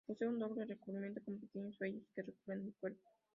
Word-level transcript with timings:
Posee 0.07 0.27
un 0.27 0.39
doble 0.39 0.65
recubrimiento, 0.65 1.21
con 1.23 1.39
pequeños 1.39 1.77
vellos 1.77 2.01
que 2.15 2.23
recubren 2.23 2.63
el 2.65 2.73
cuerpo. 2.73 3.07